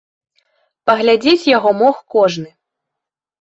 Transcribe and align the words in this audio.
Паглядзець 0.89 1.49
яго 1.57 1.75
мог 1.83 1.95
кожны. 2.15 2.49